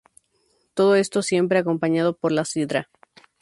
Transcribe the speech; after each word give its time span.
Todo 0.73 0.95
esto 0.95 1.21
siempre 1.21 1.59
acompañado 1.59 2.17
por 2.17 2.31
la 2.31 2.43
sidra. 2.43 2.89